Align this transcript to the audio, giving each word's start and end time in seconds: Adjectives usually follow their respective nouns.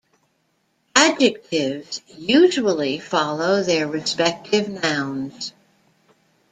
Adjectives 0.95 2.01
usually 2.07 2.97
follow 2.97 3.61
their 3.61 3.87
respective 3.87 4.67
nouns. 4.67 5.53